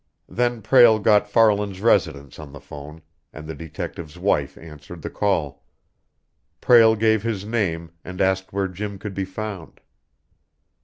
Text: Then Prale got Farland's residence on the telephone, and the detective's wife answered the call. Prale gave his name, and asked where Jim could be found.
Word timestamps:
Then 0.27 0.63
Prale 0.63 0.97
got 0.97 1.29
Farland's 1.29 1.79
residence 1.79 2.39
on 2.39 2.47
the 2.51 2.57
telephone, 2.59 3.03
and 3.31 3.45
the 3.45 3.53
detective's 3.53 4.17
wife 4.17 4.57
answered 4.57 5.03
the 5.03 5.11
call. 5.11 5.63
Prale 6.59 6.95
gave 6.95 7.21
his 7.21 7.45
name, 7.45 7.91
and 8.03 8.19
asked 8.19 8.51
where 8.51 8.67
Jim 8.67 8.97
could 8.97 9.13
be 9.13 9.25
found. 9.25 9.79